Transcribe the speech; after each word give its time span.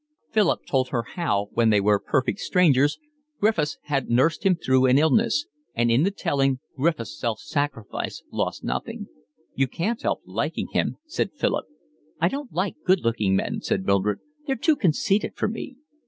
Philip 0.31 0.65
told 0.65 0.89
her 0.89 1.03
how, 1.13 1.49
when 1.53 1.69
they 1.69 1.79
were 1.79 1.99
perfect 1.99 2.39
strangers, 2.39 2.97
Griffiths 3.39 3.77
had 3.83 4.09
nursed 4.09 4.43
him 4.43 4.55
through 4.55 4.87
an 4.87 4.97
illness; 4.97 5.45
and 5.75 5.91
in 5.91 6.01
the 6.01 6.09
telling 6.09 6.57
Griffiths' 6.75 7.19
self 7.19 7.37
sacrifice 7.39 8.23
lost 8.31 8.63
nothing. 8.63 9.09
"You 9.53 9.67
can't 9.67 10.01
help 10.01 10.23
liking 10.25 10.69
him," 10.71 10.97
said 11.05 11.33
Philip. 11.33 11.67
"I 12.19 12.29
don't 12.29 12.51
like 12.51 12.77
good 12.83 13.01
looking 13.01 13.35
men," 13.35 13.61
said 13.61 13.85
Mildred. 13.85 14.17
"They're 14.47 14.55
too 14.55 14.75
conceited 14.75 15.35
for 15.35 15.47
me." 15.47 15.75